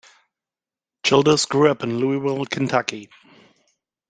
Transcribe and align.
Childers 1.05 1.45
grew 1.45 1.69
up 1.69 1.83
in 1.83 1.99
Louisville, 1.99 2.43
Kentucky. 2.47 3.07